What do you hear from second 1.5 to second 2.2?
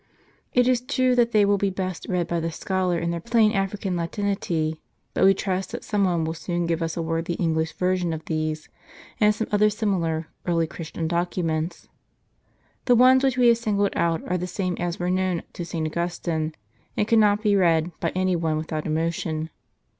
be best